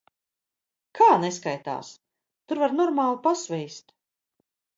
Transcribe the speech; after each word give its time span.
Kā 0.99 1.09
neskaitās? 1.23 1.91
Tur 2.49 2.63
var 2.65 2.75
normāli 2.81 3.21
pasvīst. 3.29 3.97